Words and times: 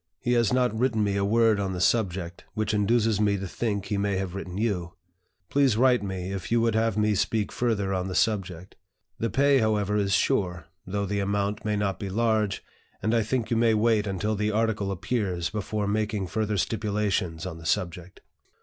He 0.19 0.33
has 0.33 0.51
not 0.51 0.75
written 0.75 1.03
me 1.03 1.15
a 1.15 1.23
word 1.23 1.59
on 1.59 1.73
the 1.73 1.79
subject, 1.79 2.43
which 2.55 2.73
induces 2.73 3.21
me 3.21 3.37
to 3.37 3.47
think 3.47 3.85
he 3.85 3.99
may 3.99 4.17
have 4.17 4.33
written 4.33 4.57
you. 4.57 4.95
Please 5.51 5.77
write 5.77 6.01
me 6.01 6.31
if 6.33 6.51
you 6.51 6.59
would 6.59 6.73
have 6.73 6.97
me 6.97 7.13
speak 7.13 7.51
further 7.51 7.93
on 7.93 8.07
the 8.07 8.15
subject. 8.15 8.75
The 9.19 9.29
pay, 9.29 9.59
however, 9.59 9.95
is 9.97 10.13
sure, 10.13 10.65
though 10.87 11.05
the 11.05 11.19
amount 11.19 11.63
may 11.65 11.75
not 11.75 11.99
be 11.99 12.09
large, 12.09 12.63
and 13.03 13.13
I 13.13 13.21
think 13.21 13.51
you 13.51 13.57
may 13.57 13.75
wait 13.75 14.07
until 14.07 14.35
the 14.35 14.49
article 14.49 14.91
appears, 14.91 15.51
before 15.51 15.85
making 15.87 16.25
further 16.25 16.57
stipulations 16.57 17.45
on 17.45 17.59
the 17.59 17.65
subject." 17.67 18.21